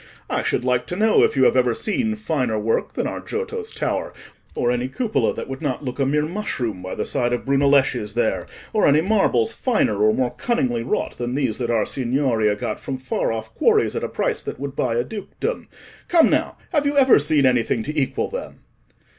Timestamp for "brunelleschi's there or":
7.45-8.87